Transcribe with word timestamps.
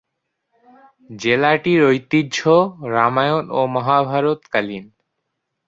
জেলাটির 1.09 1.79
ঐতিহ্য 1.83 2.37
রামায়ণ 2.91 3.45
ও 3.49 3.59
মহাভারত 3.67 4.39
কালীন। 4.53 4.85